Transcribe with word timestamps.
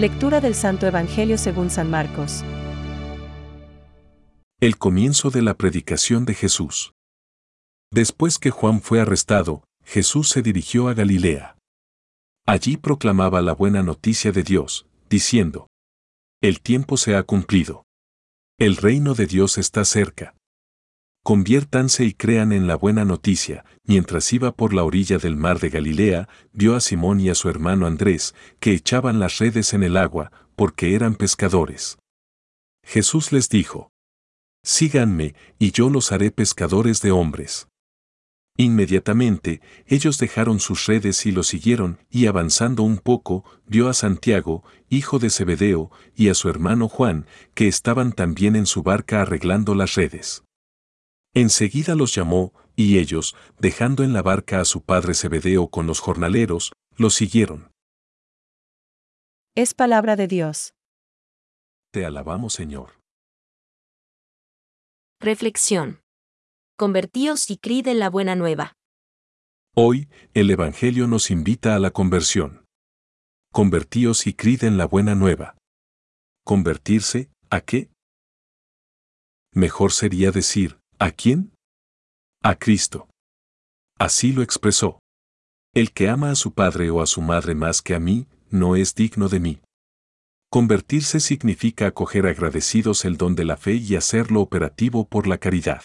Lectura 0.00 0.40
del 0.40 0.54
Santo 0.54 0.86
Evangelio 0.86 1.36
según 1.36 1.68
San 1.68 1.90
Marcos. 1.90 2.42
El 4.58 4.78
comienzo 4.78 5.28
de 5.28 5.42
la 5.42 5.52
predicación 5.52 6.24
de 6.24 6.32
Jesús. 6.32 6.94
Después 7.92 8.38
que 8.38 8.48
Juan 8.48 8.80
fue 8.80 9.02
arrestado, 9.02 9.62
Jesús 9.84 10.30
se 10.30 10.40
dirigió 10.40 10.88
a 10.88 10.94
Galilea. 10.94 11.58
Allí 12.46 12.78
proclamaba 12.78 13.42
la 13.42 13.52
buena 13.52 13.82
noticia 13.82 14.32
de 14.32 14.42
Dios, 14.42 14.86
diciendo, 15.10 15.66
El 16.40 16.62
tiempo 16.62 16.96
se 16.96 17.14
ha 17.14 17.22
cumplido. 17.22 17.84
El 18.58 18.78
reino 18.78 19.12
de 19.12 19.26
Dios 19.26 19.58
está 19.58 19.84
cerca. 19.84 20.34
Conviértanse 21.22 22.04
y 22.04 22.14
crean 22.14 22.52
en 22.52 22.66
la 22.66 22.76
buena 22.76 23.04
noticia. 23.04 23.64
Mientras 23.84 24.32
iba 24.32 24.52
por 24.52 24.72
la 24.72 24.84
orilla 24.84 25.18
del 25.18 25.36
mar 25.36 25.60
de 25.60 25.68
Galilea, 25.68 26.28
vio 26.52 26.74
a 26.74 26.80
Simón 26.80 27.20
y 27.20 27.28
a 27.28 27.34
su 27.34 27.48
hermano 27.48 27.86
Andrés, 27.86 28.34
que 28.58 28.72
echaban 28.72 29.20
las 29.20 29.38
redes 29.38 29.74
en 29.74 29.82
el 29.82 29.96
agua, 29.96 30.32
porque 30.56 30.94
eran 30.94 31.14
pescadores. 31.14 31.98
Jesús 32.82 33.32
les 33.32 33.48
dijo, 33.48 33.90
Síganme, 34.62 35.34
y 35.58 35.72
yo 35.72 35.90
los 35.90 36.12
haré 36.12 36.30
pescadores 36.30 37.00
de 37.02 37.10
hombres. 37.10 37.68
Inmediatamente, 38.56 39.62
ellos 39.86 40.18
dejaron 40.18 40.60
sus 40.60 40.86
redes 40.86 41.24
y 41.24 41.32
lo 41.32 41.42
siguieron, 41.42 41.98
y 42.10 42.26
avanzando 42.26 42.82
un 42.82 42.98
poco, 42.98 43.44
vio 43.66 43.88
a 43.88 43.94
Santiago, 43.94 44.64
hijo 44.90 45.18
de 45.18 45.30
Zebedeo, 45.30 45.90
y 46.14 46.28
a 46.28 46.34
su 46.34 46.48
hermano 46.48 46.88
Juan, 46.88 47.26
que 47.54 47.68
estaban 47.68 48.12
también 48.12 48.56
en 48.56 48.66
su 48.66 48.82
barca 48.82 49.22
arreglando 49.22 49.74
las 49.74 49.94
redes. 49.94 50.44
Enseguida 51.34 51.94
los 51.94 52.14
llamó, 52.14 52.52
y 52.74 52.98
ellos, 52.98 53.36
dejando 53.58 54.02
en 54.02 54.12
la 54.12 54.22
barca 54.22 54.60
a 54.60 54.64
su 54.64 54.82
padre 54.82 55.14
Zebedeo 55.14 55.68
con 55.68 55.86
los 55.86 56.00
jornaleros, 56.00 56.72
los 56.96 57.14
siguieron. 57.14 57.70
Es 59.54 59.74
palabra 59.74 60.16
de 60.16 60.26
Dios. 60.26 60.74
Te 61.92 62.04
alabamos, 62.04 62.54
Señor. 62.54 63.00
Reflexión. 65.20 66.00
Convertíos 66.76 67.50
y 67.50 67.58
crid 67.58 67.86
en 67.88 67.98
la 67.98 68.08
buena 68.08 68.34
nueva. 68.34 68.74
Hoy, 69.76 70.08
el 70.34 70.50
Evangelio 70.50 71.06
nos 71.06 71.30
invita 71.30 71.76
a 71.76 71.78
la 71.78 71.90
conversión. 71.90 72.64
Convertíos 73.52 74.26
y 74.26 74.34
crid 74.34 74.64
en 74.64 74.78
la 74.78 74.86
buena 74.86 75.14
nueva. 75.14 75.56
¿Convertirse, 76.44 77.30
a 77.50 77.60
qué? 77.60 77.90
Mejor 79.52 79.92
sería 79.92 80.30
decir, 80.30 80.79
¿A 81.02 81.12
quién? 81.12 81.54
A 82.42 82.56
Cristo. 82.56 83.08
Así 83.98 84.32
lo 84.32 84.42
expresó. 84.42 84.98
El 85.74 85.92
que 85.92 86.10
ama 86.10 86.30
a 86.30 86.34
su 86.34 86.52
padre 86.52 86.90
o 86.90 87.00
a 87.00 87.06
su 87.06 87.22
madre 87.22 87.54
más 87.54 87.80
que 87.80 87.94
a 87.94 87.98
mí, 87.98 88.26
no 88.50 88.76
es 88.76 88.94
digno 88.94 89.30
de 89.30 89.40
mí. 89.40 89.60
Convertirse 90.50 91.20
significa 91.20 91.86
acoger 91.86 92.26
agradecidos 92.26 93.06
el 93.06 93.16
don 93.16 93.34
de 93.34 93.46
la 93.46 93.56
fe 93.56 93.76
y 93.76 93.96
hacerlo 93.96 94.42
operativo 94.42 95.08
por 95.08 95.26
la 95.26 95.38
caridad. 95.38 95.82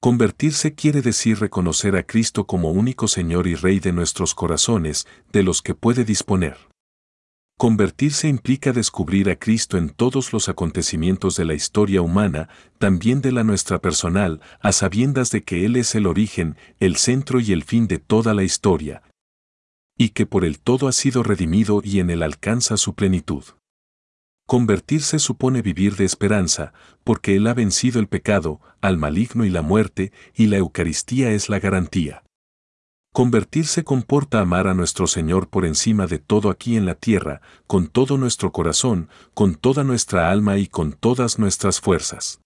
Convertirse 0.00 0.74
quiere 0.74 1.02
decir 1.02 1.38
reconocer 1.38 1.94
a 1.94 2.06
Cristo 2.06 2.46
como 2.46 2.70
único 2.70 3.08
Señor 3.08 3.46
y 3.46 3.54
Rey 3.54 3.80
de 3.80 3.92
nuestros 3.92 4.34
corazones, 4.34 5.06
de 5.30 5.42
los 5.42 5.60
que 5.60 5.74
puede 5.74 6.06
disponer. 6.06 6.56
Convertirse 7.58 8.28
implica 8.28 8.72
descubrir 8.72 9.30
a 9.30 9.36
Cristo 9.36 9.78
en 9.78 9.88
todos 9.88 10.34
los 10.34 10.50
acontecimientos 10.50 11.36
de 11.36 11.46
la 11.46 11.54
historia 11.54 12.02
humana, 12.02 12.50
también 12.76 13.22
de 13.22 13.32
la 13.32 13.44
nuestra 13.44 13.80
personal, 13.80 14.42
a 14.60 14.72
sabiendas 14.72 15.30
de 15.30 15.42
que 15.42 15.64
Él 15.64 15.76
es 15.76 15.94
el 15.94 16.06
origen, 16.06 16.56
el 16.80 16.96
centro 16.96 17.40
y 17.40 17.52
el 17.52 17.64
fin 17.64 17.88
de 17.88 17.98
toda 17.98 18.34
la 18.34 18.44
historia, 18.44 19.02
y 19.96 20.10
que 20.10 20.26
por 20.26 20.44
el 20.44 20.58
todo 20.58 20.86
ha 20.86 20.92
sido 20.92 21.22
redimido 21.22 21.80
y 21.82 22.00
en 22.00 22.10
Él 22.10 22.22
alcanza 22.22 22.76
su 22.76 22.94
plenitud. 22.94 23.44
Convertirse 24.46 25.18
supone 25.18 25.62
vivir 25.62 25.96
de 25.96 26.04
esperanza, 26.04 26.74
porque 27.04 27.36
Él 27.36 27.46
ha 27.46 27.54
vencido 27.54 28.00
el 28.00 28.06
pecado, 28.06 28.60
al 28.82 28.98
maligno 28.98 29.46
y 29.46 29.48
la 29.48 29.62
muerte, 29.62 30.12
y 30.34 30.48
la 30.48 30.58
Eucaristía 30.58 31.30
es 31.30 31.48
la 31.48 31.58
garantía. 31.58 32.25
Convertirse 33.16 33.82
comporta 33.82 34.42
amar 34.42 34.66
a 34.66 34.74
nuestro 34.74 35.06
Señor 35.06 35.48
por 35.48 35.64
encima 35.64 36.06
de 36.06 36.18
todo 36.18 36.50
aquí 36.50 36.76
en 36.76 36.84
la 36.84 36.94
tierra, 36.94 37.40
con 37.66 37.86
todo 37.86 38.18
nuestro 38.18 38.52
corazón, 38.52 39.08
con 39.32 39.54
toda 39.54 39.84
nuestra 39.84 40.30
alma 40.30 40.58
y 40.58 40.66
con 40.66 40.92
todas 40.92 41.38
nuestras 41.38 41.80
fuerzas. 41.80 42.42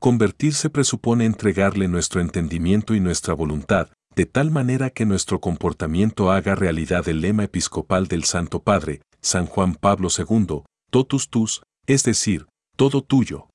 Convertirse 0.00 0.70
presupone 0.70 1.24
entregarle 1.24 1.86
nuestro 1.86 2.20
entendimiento 2.20 2.96
y 2.96 3.00
nuestra 3.00 3.32
voluntad, 3.32 3.90
de 4.16 4.26
tal 4.26 4.50
manera 4.50 4.90
que 4.90 5.06
nuestro 5.06 5.40
comportamiento 5.40 6.32
haga 6.32 6.56
realidad 6.56 7.08
el 7.08 7.20
lema 7.20 7.44
episcopal 7.44 8.08
del 8.08 8.24
Santo 8.24 8.64
Padre, 8.64 9.02
San 9.20 9.46
Juan 9.46 9.76
Pablo 9.76 10.08
II, 10.08 10.64
totus 10.90 11.30
tus, 11.30 11.62
es 11.86 12.02
decir, 12.02 12.48
todo 12.74 13.04
tuyo. 13.04 13.50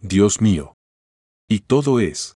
Dios 0.00 0.40
mío. 0.40 0.74
Y 1.48 1.60
todo 1.60 2.00
es 2.00 2.34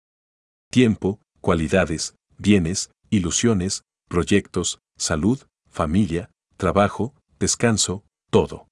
tiempo, 0.71 1.23
cualidades, 1.41 2.15
bienes, 2.37 2.91
ilusiones, 3.11 3.85
proyectos, 4.09 4.81
salud, 4.97 5.41
familia, 5.69 6.31
trabajo, 6.57 7.15
descanso, 7.39 8.05
todo. 8.31 8.69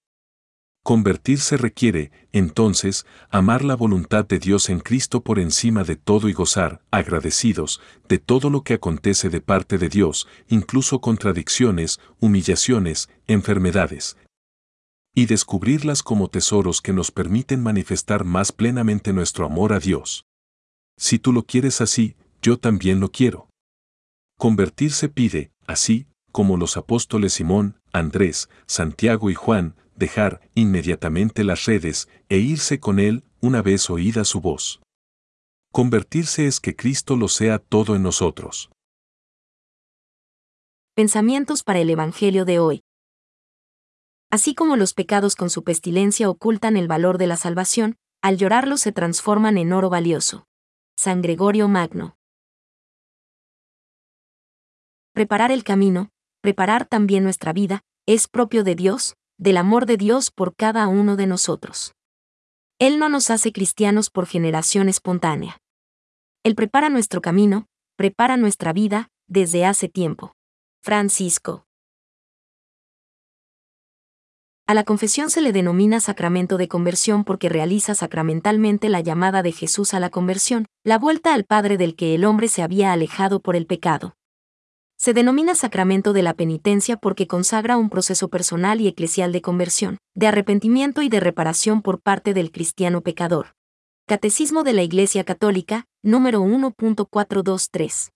Convertirse 0.82 1.56
requiere, 1.56 2.12
entonces, 2.30 3.06
amar 3.28 3.64
la 3.64 3.74
voluntad 3.74 4.24
de 4.24 4.38
Dios 4.38 4.68
en 4.70 4.78
Cristo 4.78 5.24
por 5.24 5.40
encima 5.40 5.82
de 5.82 5.96
todo 5.96 6.28
y 6.28 6.32
gozar, 6.32 6.80
agradecidos, 6.92 7.80
de 8.08 8.18
todo 8.18 8.50
lo 8.50 8.62
que 8.62 8.74
acontece 8.74 9.28
de 9.28 9.40
parte 9.40 9.78
de 9.78 9.88
Dios, 9.88 10.28
incluso 10.48 11.00
contradicciones, 11.00 11.98
humillaciones, 12.20 13.08
enfermedades, 13.26 14.16
y 15.12 15.26
descubrirlas 15.26 16.04
como 16.04 16.28
tesoros 16.28 16.80
que 16.80 16.92
nos 16.92 17.10
permiten 17.10 17.62
manifestar 17.62 18.24
más 18.24 18.52
plenamente 18.52 19.12
nuestro 19.12 19.46
amor 19.46 19.72
a 19.72 19.80
Dios. 19.80 20.24
Si 20.96 21.18
tú 21.18 21.32
lo 21.32 21.42
quieres 21.42 21.80
así, 21.80 22.14
yo 22.42 22.58
también 22.58 23.00
lo 23.00 23.10
quiero. 23.10 23.48
Convertirse 24.38 25.08
pide, 25.08 25.50
así, 25.66 26.06
como 26.30 26.58
los 26.58 26.76
apóstoles 26.76 27.32
Simón, 27.32 27.80
Andrés, 27.92 28.50
Santiago 28.66 29.30
y 29.30 29.34
Juan, 29.34 29.76
dejar 29.94 30.40
inmediatamente 30.54 31.42
las 31.42 31.64
redes 31.64 32.08
e 32.28 32.36
irse 32.36 32.78
con 32.78 32.98
él 32.98 33.24
una 33.40 33.62
vez 33.62 33.88
oída 33.88 34.24
su 34.24 34.42
voz. 34.42 34.82
Convertirse 35.72 36.46
es 36.46 36.60
que 36.60 36.76
Cristo 36.76 37.16
lo 37.16 37.28
sea 37.28 37.58
todo 37.58 37.96
en 37.96 38.02
nosotros. 38.02 38.70
Pensamientos 40.94 41.62
para 41.62 41.78
el 41.78 41.90
Evangelio 41.90 42.44
de 42.44 42.58
hoy. 42.58 42.82
Así 44.30 44.54
como 44.54 44.76
los 44.76 44.92
pecados 44.92 45.36
con 45.36 45.48
su 45.50 45.64
pestilencia 45.64 46.28
ocultan 46.28 46.76
el 46.76 46.88
valor 46.88 47.16
de 47.16 47.26
la 47.26 47.36
salvación, 47.36 47.96
al 48.22 48.36
llorarlos 48.36 48.80
se 48.80 48.92
transforman 48.92 49.56
en 49.56 49.72
oro 49.72 49.88
valioso. 49.88 50.46
San 50.96 51.22
Gregorio 51.22 51.68
Magno. 51.68 52.15
Preparar 55.16 55.50
el 55.50 55.64
camino, 55.64 56.10
preparar 56.42 56.84
también 56.84 57.24
nuestra 57.24 57.54
vida, 57.54 57.80
es 58.04 58.28
propio 58.28 58.64
de 58.64 58.74
Dios, 58.74 59.16
del 59.38 59.56
amor 59.56 59.86
de 59.86 59.96
Dios 59.96 60.30
por 60.30 60.54
cada 60.54 60.88
uno 60.88 61.16
de 61.16 61.26
nosotros. 61.26 61.94
Él 62.78 62.98
no 62.98 63.08
nos 63.08 63.30
hace 63.30 63.50
cristianos 63.50 64.10
por 64.10 64.26
generación 64.26 64.90
espontánea. 64.90 65.56
Él 66.44 66.54
prepara 66.54 66.90
nuestro 66.90 67.22
camino, 67.22 67.64
prepara 67.96 68.36
nuestra 68.36 68.74
vida, 68.74 69.08
desde 69.26 69.64
hace 69.64 69.88
tiempo. 69.88 70.34
Francisco. 70.82 71.64
A 74.66 74.74
la 74.74 74.84
confesión 74.84 75.30
se 75.30 75.40
le 75.40 75.52
denomina 75.52 76.00
sacramento 76.00 76.58
de 76.58 76.68
conversión 76.68 77.24
porque 77.24 77.48
realiza 77.48 77.94
sacramentalmente 77.94 78.90
la 78.90 79.00
llamada 79.00 79.42
de 79.42 79.52
Jesús 79.52 79.94
a 79.94 79.98
la 79.98 80.10
conversión, 80.10 80.66
la 80.84 80.98
vuelta 80.98 81.32
al 81.32 81.44
Padre 81.44 81.78
del 81.78 81.96
que 81.96 82.14
el 82.14 82.26
hombre 82.26 82.48
se 82.48 82.62
había 82.62 82.92
alejado 82.92 83.40
por 83.40 83.56
el 83.56 83.64
pecado. 83.64 84.12
Se 84.98 85.12
denomina 85.12 85.54
sacramento 85.54 86.12
de 86.12 86.22
la 86.22 86.34
penitencia 86.34 86.96
porque 86.96 87.26
consagra 87.26 87.76
un 87.76 87.90
proceso 87.90 88.28
personal 88.28 88.80
y 88.80 88.88
eclesial 88.88 89.30
de 89.30 89.42
conversión, 89.42 89.98
de 90.14 90.26
arrepentimiento 90.26 91.02
y 91.02 91.08
de 91.08 91.20
reparación 91.20 91.82
por 91.82 92.00
parte 92.00 92.32
del 92.32 92.50
cristiano 92.50 93.02
pecador. 93.02 93.54
Catecismo 94.06 94.62
de 94.62 94.72
la 94.72 94.82
Iglesia 94.82 95.24
Católica, 95.24 95.84
número 96.02 96.42
1.423. 96.42 98.15